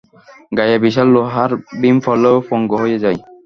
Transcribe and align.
গায়ে 0.57 0.77
বিশাল 0.83 1.07
লোহার 1.15 1.51
বিম 1.81 1.97
পড়লে 2.05 2.29
ও 2.35 2.37
পঙ্গু 2.49 2.75
হয়ে 2.83 2.97
যায়। 3.03 3.19